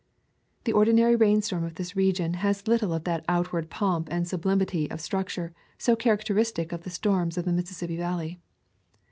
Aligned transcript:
The 0.63 0.73
ordinary 0.73 1.15
rainstorm 1.15 1.63
of 1.63 1.75
this 1.75 1.95
region 1.95 2.33
has 2.41 2.67
little 2.67 2.91
of 2.91 3.03
that 3.03 3.23
outward 3.29 3.69
pomp 3.69 4.07
and 4.09 4.27
sublimity 4.27 4.89
of 4.89 4.99
structure 4.99 5.53
so 5.77 5.95
characteristic 5.95 6.71
of 6.71 6.81
the 6.81 6.89
storms 6.89 7.37
of 7.37 7.45
the 7.45 7.53
Mississippi 7.53 7.97
Valley. 7.97 8.39